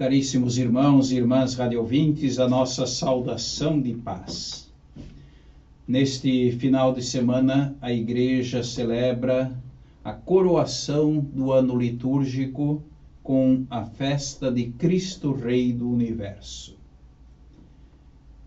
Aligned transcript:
Caríssimos 0.00 0.56
irmãos 0.56 1.12
e 1.12 1.16
irmãs 1.16 1.52
radiovintes, 1.52 2.38
a 2.38 2.48
nossa 2.48 2.86
saudação 2.86 3.78
de 3.78 3.92
paz. 3.92 4.72
Neste 5.86 6.52
final 6.52 6.94
de 6.94 7.02
semana, 7.02 7.76
a 7.82 7.92
Igreja 7.92 8.62
celebra 8.62 9.54
a 10.02 10.14
coroação 10.14 11.18
do 11.18 11.52
ano 11.52 11.76
litúrgico 11.76 12.82
com 13.22 13.66
a 13.68 13.84
festa 13.84 14.50
de 14.50 14.70
Cristo 14.70 15.32
Rei 15.34 15.70
do 15.70 15.90
Universo. 15.90 16.78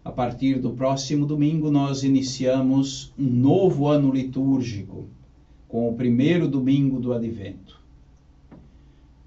A 0.03 0.11
partir 0.11 0.59
do 0.59 0.71
próximo 0.71 1.23
domingo, 1.23 1.69
nós 1.69 2.03
iniciamos 2.03 3.13
um 3.15 3.29
novo 3.29 3.87
ano 3.87 4.11
litúrgico, 4.11 5.05
com 5.67 5.87
o 5.87 5.93
primeiro 5.93 6.47
domingo 6.47 6.99
do 6.99 7.13
Advento. 7.13 7.82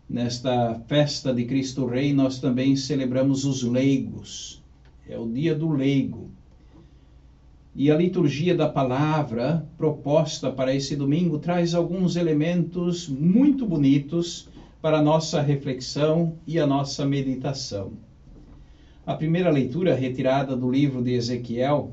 Nesta 0.09 0.81
festa 0.87 1.35
de 1.35 1.45
Cristo 1.45 1.85
Rei, 1.85 2.13
nós 2.13 2.39
também 2.39 2.77
celebramos 2.77 3.45
os 3.45 3.65
leigos. 3.65 4.63
É 5.09 5.19
o 5.19 5.27
dia 5.27 5.53
do 5.53 5.69
leigo. 5.69 6.31
E 7.75 7.91
a 7.91 7.97
liturgia 7.97 8.55
da 8.55 8.69
palavra 8.69 9.67
proposta 9.77 10.51
para 10.51 10.73
esse 10.73 10.95
domingo 10.95 11.41
traz 11.41 11.75
alguns 11.75 12.15
elementos 12.15 13.09
muito 13.09 13.67
bonitos 13.67 14.49
para 14.81 14.99
a 14.99 15.03
nossa 15.03 15.43
reflexão 15.43 16.35
e 16.47 16.61
a 16.61 16.67
nossa 16.67 17.05
meditação. 17.05 17.95
A 19.05 19.15
primeira 19.15 19.51
leitura, 19.51 19.95
retirada 19.95 20.57
do 20.57 20.71
livro 20.71 21.03
de 21.03 21.15
Ezequiel, 21.15 21.93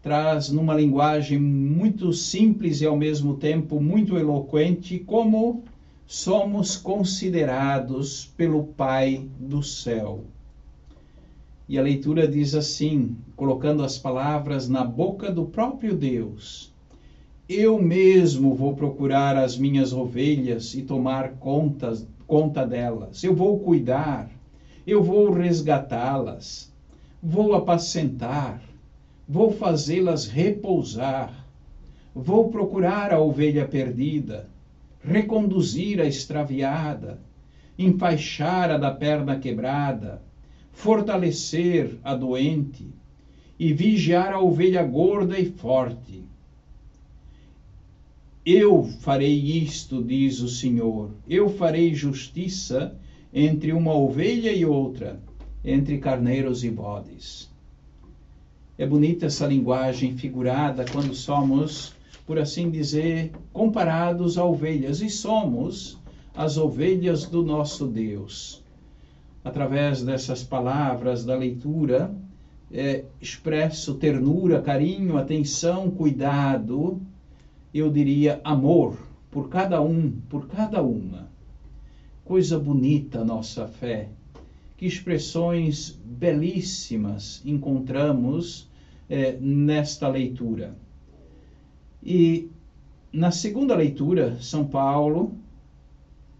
traz 0.00 0.48
numa 0.48 0.74
linguagem 0.74 1.38
muito 1.38 2.12
simples 2.12 2.80
e 2.80 2.86
ao 2.86 2.96
mesmo 2.96 3.34
tempo 3.34 3.80
muito 3.80 4.16
eloquente 4.16 5.00
como 5.00 5.64
somos 6.08 6.76
considerados 6.76 8.32
pelo 8.36 8.64
Pai 8.64 9.28
do 9.38 9.62
céu. 9.62 10.24
E 11.68 11.78
a 11.78 11.82
leitura 11.82 12.26
diz 12.26 12.56
assim, 12.56 13.16
colocando 13.36 13.84
as 13.84 13.96
palavras 13.96 14.68
na 14.68 14.82
boca 14.82 15.30
do 15.30 15.44
próprio 15.44 15.94
Deus: 15.94 16.72
Eu 17.48 17.80
mesmo 17.80 18.52
vou 18.52 18.74
procurar 18.74 19.36
as 19.36 19.56
minhas 19.56 19.92
ovelhas 19.92 20.74
e 20.74 20.82
tomar 20.82 21.34
conta, 21.34 21.96
conta 22.26 22.66
delas. 22.66 23.22
Eu 23.22 23.36
vou 23.36 23.60
cuidar 23.60 24.28
eu 24.88 25.02
vou 25.02 25.30
resgatá-las, 25.30 26.72
vou 27.22 27.54
apacentar, 27.54 28.62
vou 29.28 29.52
fazê-las 29.52 30.26
repousar, 30.26 31.46
vou 32.14 32.50
procurar 32.50 33.12
a 33.12 33.20
ovelha 33.20 33.68
perdida, 33.68 34.48
reconduzir 35.02 36.00
a 36.00 36.06
extraviada, 36.06 37.20
enfaixar 37.78 38.70
a 38.70 38.78
da 38.78 38.90
perna 38.90 39.38
quebrada, 39.38 40.22
fortalecer 40.72 41.96
a 42.04 42.14
doente 42.14 42.86
e 43.58 43.72
vigiar 43.72 44.32
a 44.32 44.40
ovelha 44.40 44.82
gorda 44.82 45.38
e 45.38 45.50
forte. 45.50 46.22
Eu 48.44 48.84
farei 49.00 49.34
isto, 49.34 50.02
diz 50.02 50.40
o 50.40 50.48
Senhor, 50.48 51.10
eu 51.28 51.48
farei 51.50 51.94
justiça 51.94 52.96
entre 53.32 53.72
uma 53.72 53.94
ovelha 53.94 54.52
e 54.52 54.64
outra, 54.64 55.20
entre 55.64 55.98
carneiros 55.98 56.64
e 56.64 56.70
bodes. 56.70 57.50
É 58.78 58.86
bonita 58.86 59.26
essa 59.26 59.46
linguagem 59.46 60.16
figurada 60.16 60.84
quando 60.90 61.14
somos, 61.14 61.92
por 62.28 62.38
assim 62.38 62.70
dizer, 62.70 63.32
comparados 63.54 64.36
a 64.36 64.44
ovelhas, 64.44 65.00
e 65.00 65.08
somos 65.08 65.98
as 66.34 66.58
ovelhas 66.58 67.24
do 67.24 67.42
nosso 67.42 67.86
Deus. 67.86 68.62
Através 69.42 70.02
dessas 70.02 70.44
palavras 70.44 71.24
da 71.24 71.34
leitura, 71.34 72.14
é, 72.70 73.06
expresso 73.18 73.94
ternura, 73.94 74.60
carinho, 74.60 75.16
atenção, 75.16 75.90
cuidado, 75.90 77.00
eu 77.72 77.90
diria 77.90 78.42
amor 78.44 78.98
por 79.30 79.48
cada 79.48 79.80
um, 79.80 80.10
por 80.28 80.46
cada 80.48 80.82
uma 80.82 81.28
coisa 82.26 82.58
bonita 82.58 83.20
a 83.20 83.24
nossa 83.24 83.66
fé. 83.66 84.10
Que 84.76 84.84
expressões 84.84 85.98
belíssimas 86.04 87.40
encontramos 87.42 88.68
é, 89.08 89.32
nesta 89.40 90.06
leitura. 90.08 90.76
E 92.10 92.48
na 93.12 93.30
segunda 93.30 93.76
leitura, 93.76 94.38
São 94.40 94.66
Paulo, 94.66 95.34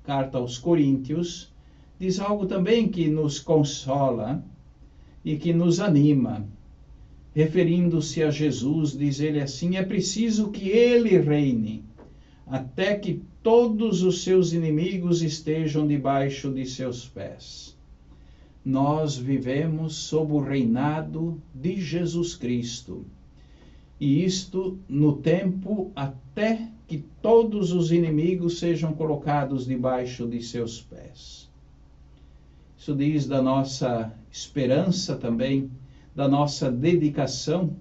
carta 0.03 0.39
aos 0.39 0.57
Coríntios, 0.57 1.53
diz 1.99 2.19
algo 2.19 2.47
também 2.47 2.89
que 2.89 3.07
nos 3.07 3.39
consola 3.39 4.43
e 5.23 5.37
que 5.37 5.53
nos 5.53 5.79
anima. 5.79 6.49
Referindo-se 7.35 8.23
a 8.23 8.31
Jesus, 8.31 8.97
diz 8.97 9.21
ele 9.21 9.43
assim: 9.43 9.77
é 9.77 9.83
preciso 9.83 10.51
que 10.51 10.71
ele 10.71 11.19
reine 11.19 11.85
até 12.47 12.97
que 12.97 13.21
todos 13.43 14.03
os 14.03 14.25
seus 14.25 14.55
inimigos 14.55 15.21
estejam 15.21 15.87
debaixo 15.87 16.51
de 16.51 16.65
seus 16.65 17.07
pés. 17.07 17.77
Nós 18.65 19.19
vivemos 19.19 19.97
sob 19.97 20.33
o 20.33 20.41
reinado 20.41 21.39
de 21.55 21.79
Jesus 21.79 22.35
Cristo. 22.35 23.05
E 24.01 24.25
isto 24.25 24.79
no 24.89 25.17
tempo 25.17 25.91
até 25.95 26.69
que 26.87 27.05
todos 27.21 27.73
os 27.73 27.91
inimigos 27.93 28.59
sejam 28.59 28.93
colocados 28.93 29.67
debaixo 29.67 30.27
de 30.27 30.43
seus 30.43 30.81
pés. 30.81 31.49
Isso 32.77 32.95
diz 32.95 33.27
da 33.27 33.43
nossa 33.43 34.13
esperança 34.31 35.17
também, 35.17 35.71
da 36.15 36.29
nossa 36.29 36.71
dedicação 36.71 37.77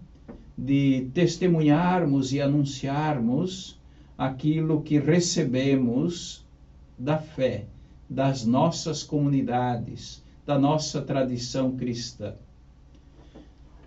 de 0.58 1.08
testemunharmos 1.14 2.34
e 2.34 2.42
anunciarmos 2.42 3.80
aquilo 4.18 4.82
que 4.82 5.00
recebemos 5.00 6.44
da 6.98 7.20
fé, 7.20 7.66
das 8.10 8.44
nossas 8.44 9.04
comunidades, 9.04 10.24
da 10.46 10.58
nossa 10.58 11.02
tradição 11.02 11.78
cristã. 11.78 12.34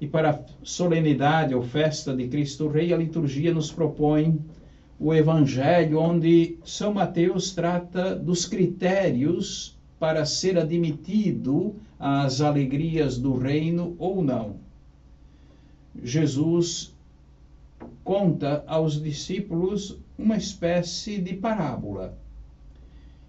E 0.00 0.06
para 0.06 0.31
a 0.31 0.41
solenidade 0.65 1.55
ou 1.55 1.62
festa 1.62 2.16
de 2.16 2.27
Cristo 2.28 2.69
Rei, 2.69 2.93
a 2.93 2.97
liturgia 2.97 3.53
nos 3.53 3.71
propõe 3.71 4.41
o 4.99 5.12
Evangelho, 5.15 6.00
onde 6.00 6.59
São 6.65 6.94
Mateus 6.94 7.53
trata 7.53 8.15
dos 8.15 8.47
critérios 8.47 9.77
para 9.99 10.25
ser 10.25 10.59
admitido 10.59 11.75
às 11.99 12.41
alegrias 12.41 13.19
do 13.19 13.37
reino 13.37 13.94
ou 13.99 14.22
não. 14.22 14.56
Jesus 16.03 16.94
conta 18.03 18.65
aos 18.67 19.03
discípulos 19.03 19.99
uma 20.19 20.37
espécie 20.37 21.19
de 21.19 21.34
parábola. 21.34 22.17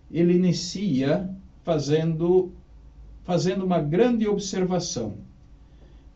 Ele 0.09 0.34
inicia 0.34 1.30
fazendo 1.64 2.52
fazendo 3.24 3.64
uma 3.64 3.80
grande 3.80 4.28
observação. 4.28 5.14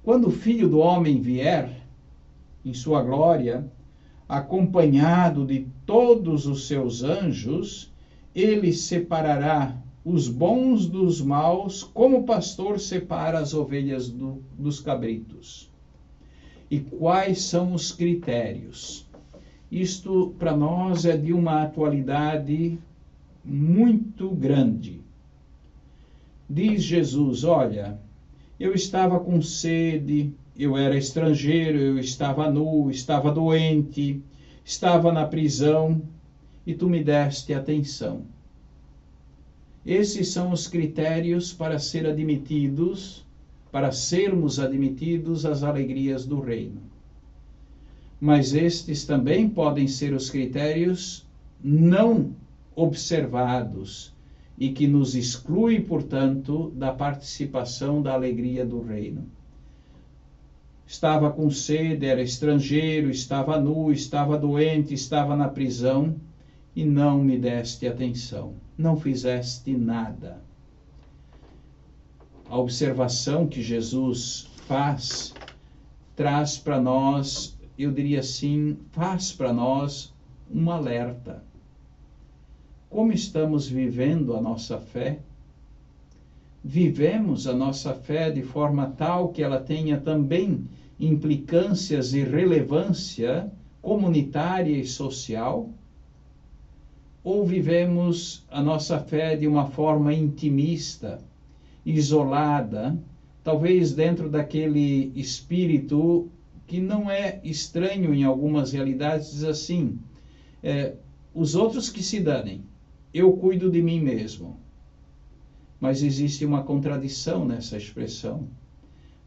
Quando 0.05 0.27
o 0.27 0.31
Filho 0.31 0.69
do 0.69 0.77
homem 0.77 1.19
vier 1.19 1.81
em 2.63 2.75
sua 2.75 3.01
glória, 3.01 3.65
acompanhado 4.29 5.43
de 5.47 5.65
todos 5.83 6.45
os 6.45 6.67
seus 6.67 7.01
anjos, 7.01 7.91
ele 8.35 8.71
separará 8.71 9.75
os 10.05 10.27
bons 10.29 10.85
dos 10.85 11.19
maus, 11.19 11.83
como 11.83 12.19
o 12.19 12.23
pastor 12.23 12.79
separa 12.79 13.39
as 13.39 13.55
ovelhas 13.55 14.07
do, 14.07 14.43
dos 14.55 14.79
cabritos. 14.79 15.71
E 16.69 16.79
quais 16.79 17.41
são 17.41 17.73
os 17.73 17.91
critérios? 17.91 19.07
Isto 19.71 20.35
para 20.37 20.55
nós 20.55 21.05
é 21.05 21.17
de 21.17 21.33
uma 21.33 21.63
atualidade 21.63 22.77
muito 23.43 24.29
grande. 24.29 25.01
Diz 26.47 26.83
Jesus: 26.83 27.43
Olha, 27.43 28.04
eu 28.59 28.73
estava 28.73 29.19
com 29.19 29.41
sede, 29.41 30.33
eu 30.57 30.77
era 30.77 30.97
estrangeiro, 30.97 31.77
eu 31.77 31.99
estava 31.99 32.49
nu, 32.49 32.89
estava 32.89 33.31
doente, 33.31 34.21
estava 34.63 35.11
na 35.11 35.25
prisão 35.25 36.01
e 36.65 36.73
tu 36.73 36.87
me 36.89 37.03
deste 37.03 37.53
atenção. 37.53 38.23
Esses 39.85 40.29
são 40.29 40.51
os 40.51 40.67
critérios 40.67 41.53
para 41.53 41.77
ser 41.77 42.07
admitidos, 42.07 43.25
para 43.71 43.91
sermos 43.91 44.59
admitidos 44.59 45.45
às 45.45 45.61
alegrias 45.61 46.25
do 46.25 46.39
reino 46.39 46.95
mas 48.25 48.55
estes 48.55 49.05
também 49.05 49.47
podem 49.47 49.87
ser 49.87 50.11
os 50.13 50.31
critérios 50.31 51.25
não 51.63 52.31
observados 52.75 54.14
e 54.57 54.69
que 54.69 54.87
nos 54.87 55.15
exclui, 55.15 55.81
portanto, 55.81 56.71
da 56.75 56.91
participação 56.93 58.01
da 58.01 58.13
alegria 58.13 58.65
do 58.65 58.81
reino. 58.81 59.29
Estava 60.87 61.31
com 61.31 61.49
sede, 61.49 62.05
era 62.05 62.21
estrangeiro, 62.21 63.09
estava 63.09 63.59
nu, 63.59 63.91
estava 63.91 64.37
doente, 64.37 64.93
estava 64.93 65.35
na 65.35 65.47
prisão 65.47 66.15
e 66.75 66.85
não 66.85 67.17
me 67.19 67.37
deste 67.37 67.87
atenção, 67.87 68.53
não 68.77 68.95
fizeste 68.97 69.75
nada. 69.75 70.41
a 72.49 72.57
observação 72.57 73.47
que 73.47 73.61
Jesus 73.61 74.47
faz 74.67 75.33
traz 76.15 76.57
para 76.57 76.79
nós, 76.79 77.57
eu 77.77 77.91
diria 77.91 78.19
assim, 78.19 78.77
faz 78.91 79.31
para 79.31 79.51
nós 79.51 80.13
um 80.53 80.69
alerta. 80.69 81.43
Como 82.95 83.11
estamos 83.11 83.67
vivendo 83.67 84.37
a 84.37 84.41
nossa 84.41 84.79
fé? 84.79 85.19
Vivemos 86.63 87.45
a 87.45 87.53
nossa 87.53 87.93
fé 87.93 88.31
de 88.31 88.41
forma 88.41 88.89
tal 88.97 89.33
que 89.33 89.43
ela 89.43 89.59
tenha 89.59 89.99
também 89.99 90.65
implicâncias 90.97 92.13
e 92.13 92.23
relevância 92.23 93.51
comunitária 93.81 94.77
e 94.77 94.87
social? 94.87 95.69
Ou 97.21 97.45
vivemos 97.45 98.45
a 98.49 98.63
nossa 98.63 98.97
fé 98.97 99.35
de 99.35 99.45
uma 99.45 99.65
forma 99.65 100.13
intimista, 100.13 101.19
isolada, 101.85 102.97
talvez 103.43 103.91
dentro 103.91 104.29
daquele 104.29 105.11
espírito 105.17 106.29
que 106.65 106.79
não 106.79 107.11
é 107.11 107.41
estranho 107.43 108.13
em 108.13 108.23
algumas 108.23 108.71
realidades, 108.71 109.31
diz 109.31 109.43
assim: 109.43 109.99
é, 110.63 110.93
os 111.33 111.55
outros 111.55 111.89
que 111.89 112.01
se 112.01 112.21
danem, 112.21 112.63
eu 113.17 113.31
cuido 113.31 113.71
de 113.71 113.81
mim 113.81 114.01
mesmo. 114.01 114.59
Mas 115.79 116.03
existe 116.03 116.43
uma 116.43 116.63
contradição 116.63 117.45
nessa 117.45 117.77
expressão, 117.77 118.49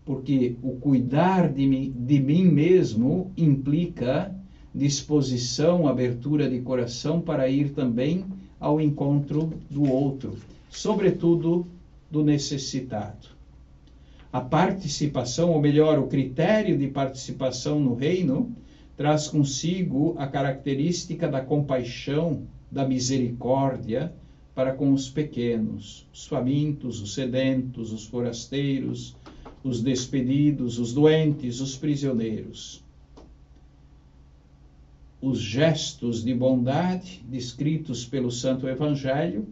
porque 0.04 0.56
o 0.62 0.72
cuidar 0.72 1.50
de 1.50 1.66
mim, 1.66 1.94
de 1.96 2.20
mim 2.20 2.44
mesmo 2.44 3.32
implica 3.34 4.34
disposição, 4.74 5.88
abertura 5.88 6.50
de 6.50 6.60
coração 6.60 7.22
para 7.22 7.48
ir 7.48 7.70
também 7.70 8.26
ao 8.60 8.78
encontro 8.78 9.54
do 9.70 9.90
outro, 9.90 10.36
sobretudo 10.68 11.66
do 12.10 12.22
necessitado. 12.22 13.28
A 14.30 14.42
participação, 14.42 15.50
ou 15.52 15.60
melhor, 15.62 15.98
o 15.98 16.08
critério 16.08 16.76
de 16.76 16.88
participação 16.88 17.80
no 17.80 17.94
reino, 17.94 18.54
traz 18.98 19.28
consigo 19.28 20.14
a 20.18 20.26
característica 20.26 21.26
da 21.26 21.40
compaixão, 21.40 22.42
da 22.70 22.86
misericórdia 22.86 24.12
para 24.54 24.72
com 24.72 24.92
os 24.92 25.08
pequenos, 25.08 26.06
os 26.12 26.26
famintos, 26.26 27.00
os 27.00 27.14
sedentos, 27.14 27.92
os 27.92 28.06
forasteiros, 28.06 29.16
os 29.62 29.80
despedidos, 29.80 30.78
os 30.78 30.92
doentes, 30.92 31.60
os 31.60 31.76
prisioneiros. 31.76 32.82
Os 35.20 35.40
gestos 35.40 36.24
de 36.24 36.34
bondade 36.34 37.24
descritos 37.28 38.04
pelo 38.04 38.30
Santo 38.30 38.68
Evangelho 38.68 39.46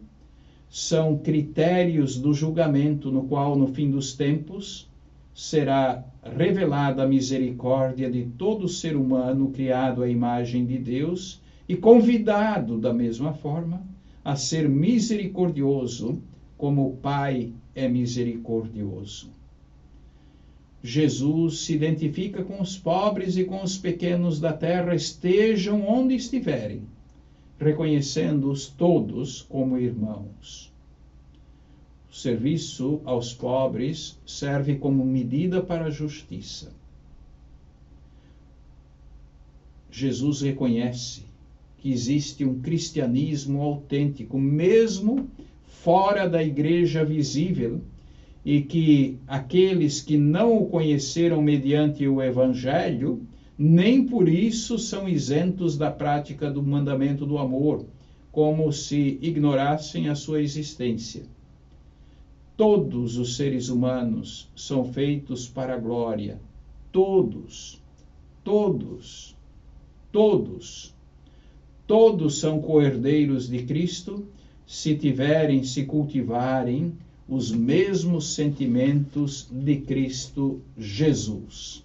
são 0.69 1.17
critérios 1.17 2.17
do 2.17 2.33
julgamento 2.33 3.11
no 3.11 3.23
qual, 3.23 3.55
no 3.55 3.67
fim 3.67 3.89
dos 3.89 4.13
tempos, 4.13 4.89
será 5.33 6.03
revelada 6.21 7.03
a 7.03 7.07
misericórdia 7.07 8.09
de 8.09 8.23
todo 8.23 8.67
ser 8.67 8.95
humano 8.95 9.51
criado 9.51 10.03
à 10.03 10.09
imagem 10.09 10.65
de 10.65 10.77
Deus 10.77 11.41
e 11.67 11.75
convidado, 11.75 12.77
da 12.79 12.93
mesma 12.93 13.33
forma, 13.33 13.81
a 14.23 14.35
ser 14.35 14.67
misericordioso, 14.69 16.21
como 16.57 16.87
o 16.87 16.97
Pai 16.97 17.53
é 17.75 17.87
misericordioso. 17.87 19.29
Jesus 20.81 21.59
se 21.59 21.73
identifica 21.73 22.43
com 22.43 22.61
os 22.61 22.77
pobres 22.77 23.35
e 23.37 23.43
com 23.43 23.61
os 23.61 23.77
pequenos 23.77 24.39
da 24.39 24.53
terra, 24.53 24.95
estejam 24.95 25.87
onde 25.87 26.15
estiverem 26.15 26.83
reconhecendo-os 27.59 28.67
todos 28.67 29.41
como 29.41 29.77
irmãos. 29.77 30.71
O 32.09 32.15
serviço 32.15 33.01
aos 33.03 33.33
pobres 33.33 34.17
serve 34.25 34.75
como 34.75 35.03
medida 35.05 35.61
para 35.61 35.85
a 35.85 35.91
justiça. 35.91 36.71
Jesus 39.91 40.41
reconhece 40.41 41.23
que 41.77 41.91
existe 41.91 42.43
um 42.43 42.59
cristianismo 42.59 43.61
autêntico, 43.61 44.37
mesmo 44.37 45.29
fora 45.65 46.27
da 46.27 46.43
igreja 46.43 47.05
visível, 47.05 47.81
e 48.43 48.61
que 48.61 49.17
aqueles 49.27 50.01
que 50.01 50.17
não 50.17 50.57
o 50.57 50.67
conheceram 50.67 51.41
mediante 51.41 52.07
o 52.07 52.21
evangelho 52.21 53.21
nem 53.57 54.05
por 54.05 54.29
isso 54.29 54.77
são 54.77 55.09
isentos 55.09 55.77
da 55.77 55.89
prática 55.89 56.49
do 56.49 56.61
mandamento 56.61 57.25
do 57.25 57.39
amor, 57.39 57.85
como 58.31 58.71
se 58.71 59.17
ignorassem 59.21 60.09
a 60.09 60.15
sua 60.15 60.41
existência. 60.41 61.23
Todos 62.55 63.17
os 63.17 63.35
seres 63.35 63.69
humanos 63.69 64.49
são 64.55 64.85
feitos 64.93 65.47
para 65.47 65.73
a 65.73 65.79
glória. 65.79 66.39
Todos, 66.91 67.81
todos, 68.43 69.35
todos. 70.11 70.96
Todos 71.87 72.39
são 72.39 72.61
coerdeiros 72.61 73.47
de 73.47 73.63
Cristo 73.63 74.25
se 74.65 74.93
tiverem, 74.93 75.63
se 75.63 75.85
cultivarem 75.85 76.91
os 77.27 77.49
mesmos 77.49 78.33
sentimentos 78.33 79.47
de 79.49 79.77
Cristo 79.77 80.59
Jesus. 80.77 81.83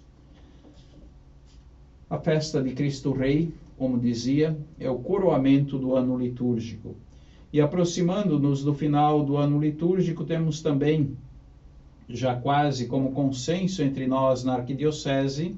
A 2.09 2.17
festa 2.17 2.61
de 2.61 2.71
Cristo 2.71 3.13
Rei, 3.13 3.53
como 3.77 3.97
dizia, 3.97 4.57
é 4.77 4.89
o 4.89 4.99
coroamento 4.99 5.79
do 5.79 5.95
ano 5.95 6.17
litúrgico. 6.17 6.95
E 7.51 7.61
aproximando-nos 7.61 8.61
do 8.61 8.73
final 8.73 9.23
do 9.23 9.37
ano 9.37 9.59
litúrgico, 9.59 10.25
temos 10.25 10.61
também, 10.61 11.15
já 12.09 12.35
quase 12.35 12.87
como 12.87 13.13
consenso 13.13 13.81
entre 13.81 14.05
nós 14.05 14.43
na 14.43 14.55
arquidiocese, 14.55 15.55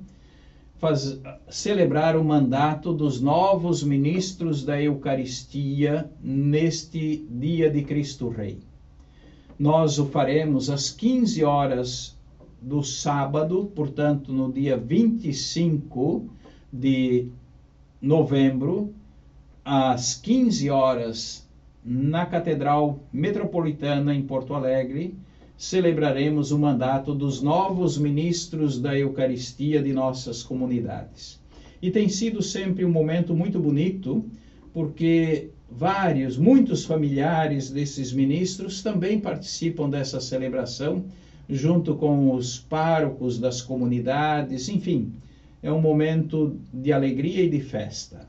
faz, 0.85 1.19
celebrar 1.49 2.15
o 2.15 2.23
mandato 2.23 2.93
dos 2.93 3.19
novos 3.19 3.81
ministros 3.81 4.63
da 4.63 4.79
Eucaristia 4.79 6.11
neste 6.21 7.25
dia 7.27 7.71
de 7.71 7.83
Cristo 7.83 8.29
Rei. 8.29 8.59
Nós 9.57 9.97
o 9.97 10.05
faremos 10.05 10.69
às 10.69 10.91
15 10.91 11.43
horas 11.43 12.15
do 12.61 12.83
sábado, 12.83 13.71
portanto, 13.75 14.31
no 14.31 14.51
dia 14.51 14.77
25 14.77 16.29
de 16.71 17.29
novembro, 17.99 18.93
às 19.63 20.13
15 20.13 20.69
horas, 20.69 21.49
na 21.83 22.27
Catedral 22.27 22.99
Metropolitana 23.11 24.13
em 24.13 24.21
Porto 24.21 24.53
Alegre, 24.53 25.15
celebraremos 25.57 26.51
o 26.51 26.59
mandato 26.59 27.13
dos 27.13 27.41
novos 27.41 27.97
ministros 27.97 28.79
da 28.79 28.97
Eucaristia 28.97 29.81
de 29.81 29.93
nossas 29.93 30.43
comunidades. 30.43 31.39
E 31.81 31.89
tem 31.89 32.09
sido 32.09 32.41
sempre 32.41 32.83
um 32.83 32.91
momento 32.91 33.33
muito 33.33 33.59
bonito, 33.59 34.25
porque 34.73 35.49
vários, 35.69 36.37
muitos 36.37 36.85
familiares 36.85 37.69
desses 37.69 38.11
ministros 38.11 38.81
também 38.81 39.19
participam 39.19 39.89
dessa 39.89 40.19
celebração, 40.19 41.05
junto 41.49 41.95
com 41.95 42.33
os 42.33 42.59
párocos 42.59 43.39
das 43.39 43.61
comunidades, 43.61 44.67
enfim, 44.67 45.13
é 45.61 45.71
um 45.71 45.81
momento 45.81 46.59
de 46.73 46.91
alegria 46.91 47.43
e 47.43 47.49
de 47.49 47.61
festa. 47.61 48.27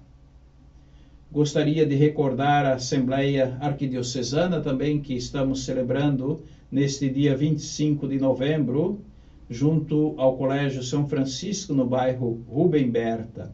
Gostaria 1.37 1.85
de 1.85 1.95
recordar 1.95 2.65
a 2.65 2.77
Assembleia 2.77 3.59
Arquidiocesana 3.61 4.63
também, 4.63 5.03
que 5.03 5.13
estamos 5.13 5.67
celebrando 5.67 6.43
neste 6.73 7.11
dia 7.11 7.37
25 7.37 8.09
de 8.09 8.19
novembro, 8.19 9.03
junto 9.51 10.15
ao 10.17 10.39
Colégio 10.39 10.83
São 10.83 11.07
Francisco, 11.07 11.75
no 11.75 11.85
bairro 11.85 12.43
Rubem 12.49 12.91
Berta. 12.91 13.53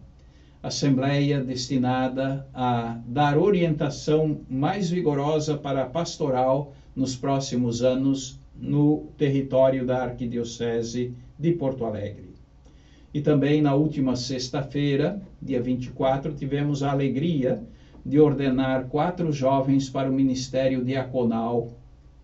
Assembleia 0.62 1.42
destinada 1.42 2.46
a 2.54 3.00
dar 3.04 3.36
orientação 3.36 4.42
mais 4.48 4.88
vigorosa 4.88 5.56
para 5.56 5.82
a 5.82 5.86
pastoral 5.86 6.72
nos 6.94 7.16
próximos 7.16 7.82
anos 7.82 8.38
no 8.54 9.08
território 9.18 9.84
da 9.84 10.04
Arquidiocese 10.04 11.12
de 11.36 11.50
Porto 11.50 11.84
Alegre. 11.84 12.31
E 13.14 13.20
também 13.20 13.60
na 13.60 13.74
última 13.74 14.16
sexta-feira, 14.16 15.20
dia 15.40 15.60
24, 15.60 16.32
tivemos 16.32 16.82
a 16.82 16.92
alegria 16.92 17.62
de 18.04 18.18
ordenar 18.18 18.86
quatro 18.86 19.30
jovens 19.32 19.88
para 19.88 20.10
o 20.10 20.12
ministério 20.12 20.84
diaconal 20.84 21.72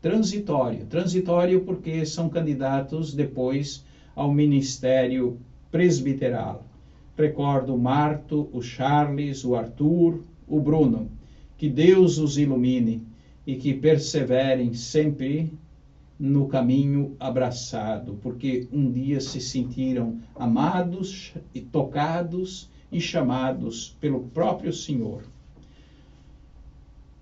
transitório. 0.00 0.87
Transitório 0.87 1.61
porque 1.61 2.07
são 2.07 2.28
candidatos 2.28 3.12
depois 3.12 3.85
ao 4.14 4.33
ministério 4.33 5.38
presbiteral. 5.71 6.64
Recordo 7.16 7.75
o 7.75 7.78
Marto, 7.78 8.49
o 8.52 8.62
Charles, 8.62 9.45
o 9.45 9.54
Arthur, 9.54 10.23
o 10.47 10.61
Bruno. 10.61 11.11
Que 11.57 11.68
Deus 11.68 12.18
os 12.18 12.38
ilumine 12.38 13.02
e 13.47 13.57
que 13.57 13.75
perseverem 13.75 14.73
sempre 14.75 15.52
no 16.19 16.49
caminho 16.49 17.15
abraçado, 17.21 18.19
porque 18.23 18.67
um 18.73 18.91
dia 18.91 19.21
se 19.21 19.41
sentiram 19.41 20.19
amados 20.35 21.33
e 21.55 21.61
tocados 21.61 22.69
e 22.91 23.01
chamados 23.01 23.97
pelo 24.01 24.21
próprio 24.21 24.73
Senhor. 24.73 25.23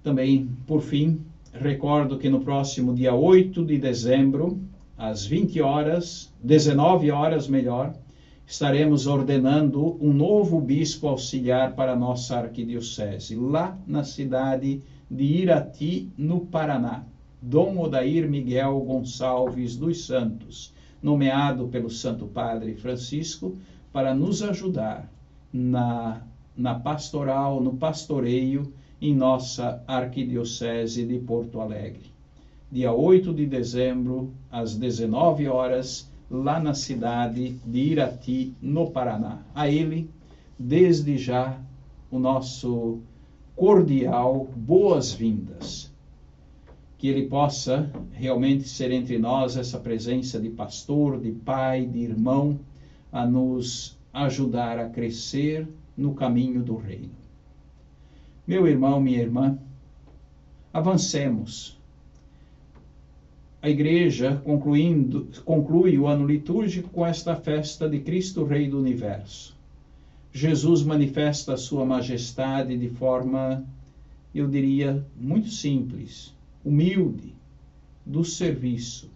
Também, 0.03 0.49
por 0.67 0.81
fim, 0.81 1.21
recordo 1.53 2.19
que 2.19 2.31
no 2.31 2.41
próximo 2.41 2.95
dia 2.95 3.15
8 3.15 3.65
de 3.65 3.77
dezembro 3.77 4.59
às 4.97 5.27
20 5.27 5.61
horas, 5.61 6.33
19 6.43 7.11
horas 7.11 7.49
melhor, 7.49 7.93
estaremos 8.47 9.07
ordenando 9.07 9.99
um 10.01 10.13
novo 10.13 10.61
bispo 10.61 11.09
auxiliar 11.09 11.75
para 11.75 11.93
a 11.93 11.97
nossa 11.97 12.37
arquidiocese, 12.39 13.35
lá 13.35 13.77
na 13.87 14.05
cidade 14.05 14.81
de 15.11 15.25
Irati, 15.25 16.09
no 16.17 16.47
Paraná. 16.47 17.05
Dom 17.49 17.79
Odair 17.79 18.29
Miguel 18.29 18.81
Gonçalves 18.81 19.77
dos 19.77 20.05
Santos, 20.05 20.75
nomeado 21.01 21.69
pelo 21.69 21.89
Santo 21.89 22.27
Padre 22.27 22.75
Francisco 22.75 23.57
para 23.93 24.13
nos 24.13 24.43
ajudar 24.43 25.09
na, 25.53 26.23
na 26.57 26.75
pastoral, 26.75 27.61
no 27.61 27.77
pastoreio 27.77 28.73
em 29.01 29.15
nossa 29.15 29.81
arquidiocese 29.87 31.07
de 31.07 31.21
Porto 31.21 31.61
Alegre. 31.61 32.11
Dia 32.73 32.93
8 32.93 33.33
de 33.33 33.47
dezembro, 33.47 34.33
às 34.51 34.75
19 34.75 35.47
horas, 35.47 36.11
lá 36.29 36.59
na 36.59 36.75
cidade 36.75 37.51
de 37.65 37.79
Irati, 37.79 38.55
no 38.61 38.91
Paraná. 38.91 39.39
A 39.55 39.71
ele, 39.71 40.11
desde 40.59 41.17
já, 41.17 41.57
o 42.11 42.19
nosso 42.19 42.99
cordial 43.55 44.49
boas-vindas. 44.57 45.95
Que 46.99 47.09
ele 47.09 47.27
possa 47.27 47.91
realmente 48.13 48.69
ser 48.69 48.91
entre 48.91 49.19
nós 49.19 49.57
essa 49.57 49.79
presença 49.79 50.41
de 50.41 50.49
pastor, 50.49 51.21
de 51.21 51.31
pai, 51.31 51.85
de 51.85 51.99
irmão, 51.99 52.59
a 53.13 53.27
nos 53.27 53.97
ajudar 54.13 54.79
a 54.79 54.89
crescer 54.89 55.69
no 55.97 56.15
caminho 56.15 56.63
do 56.63 56.77
reino. 56.77 57.11
Meu 58.47 58.67
irmão, 58.67 59.01
minha 59.01 59.21
irmã, 59.21 59.59
avancemos 60.73 61.77
a 63.67 63.69
igreja, 63.69 64.41
concluindo, 64.45 65.29
conclui 65.45 65.99
o 65.99 66.07
ano 66.07 66.25
litúrgico 66.25 66.89
com 66.91 67.05
esta 67.05 67.35
festa 67.35 67.89
de 67.89 67.99
Cristo 67.99 68.45
Rei 68.45 68.69
do 68.69 68.79
Universo. 68.79 69.57
Jesus 70.33 70.85
manifesta 70.85 71.55
a 71.55 71.57
sua 71.57 71.85
majestade 71.85 72.79
de 72.79 72.89
forma, 72.89 73.65
eu 74.33 74.47
diria, 74.47 75.05
muito 75.17 75.49
simples, 75.49 76.33
humilde, 76.67 77.33
do 78.05 78.25
serviço. 78.25 79.09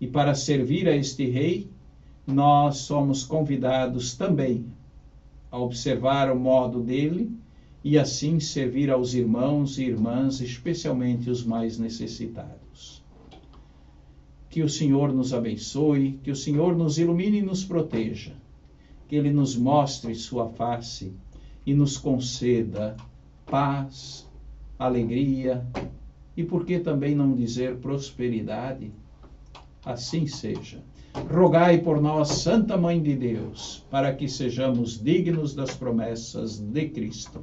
E 0.00 0.08
para 0.08 0.34
servir 0.34 0.88
a 0.88 0.96
este 0.96 1.24
Rei, 1.30 1.70
nós 2.26 2.78
somos 2.78 3.22
convidados 3.22 4.16
também 4.16 4.66
a 5.52 5.58
observar 5.58 6.32
o 6.32 6.38
modo 6.38 6.82
dele 6.82 7.30
e 7.84 7.96
assim 7.96 8.40
servir 8.40 8.90
aos 8.90 9.14
irmãos 9.14 9.78
e 9.78 9.84
irmãs, 9.84 10.40
especialmente 10.40 11.30
os 11.30 11.44
mais 11.44 11.78
necessitados. 11.78 13.04
Que 14.50 14.64
o 14.64 14.68
Senhor 14.68 15.12
nos 15.12 15.32
abençoe, 15.32 16.18
que 16.24 16.32
o 16.32 16.36
Senhor 16.36 16.76
nos 16.76 16.98
ilumine 16.98 17.38
e 17.38 17.42
nos 17.42 17.64
proteja, 17.64 18.34
que 19.06 19.14
Ele 19.14 19.32
nos 19.32 19.54
mostre 19.54 20.12
Sua 20.16 20.48
face 20.48 21.12
e 21.64 21.72
nos 21.72 21.96
conceda 21.96 22.96
paz, 23.46 24.28
alegria 24.76 25.64
e, 26.38 26.44
por 26.44 26.64
que 26.64 26.78
também 26.78 27.16
não 27.16 27.34
dizer, 27.34 27.78
prosperidade? 27.78 28.92
Assim 29.84 30.28
seja. 30.28 30.78
Rogai 31.28 31.78
por 31.78 32.00
nós, 32.00 32.28
Santa 32.28 32.76
Mãe 32.76 33.02
de 33.02 33.16
Deus, 33.16 33.84
para 33.90 34.14
que 34.14 34.28
sejamos 34.28 35.02
dignos 35.02 35.52
das 35.52 35.74
promessas 35.74 36.60
de 36.60 36.88
Cristo. 36.90 37.40